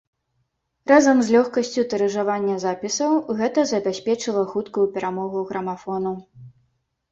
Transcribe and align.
Разам 0.91 1.19
з 1.27 1.35
лёгкасцю 1.35 1.83
тыражавання 1.91 2.55
запісаў 2.65 3.11
гэта 3.43 3.67
забяспечыла 3.75 4.43
хуткую 4.57 4.85
перамогу 4.99 5.47
грамафону. 5.53 6.19